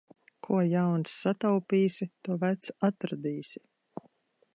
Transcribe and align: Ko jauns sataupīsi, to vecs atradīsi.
Ko 0.45 0.59
jauns 0.69 1.11
sataupīsi, 1.25 2.07
to 2.27 2.39
vecs 2.45 2.73
atradīsi. 2.91 3.63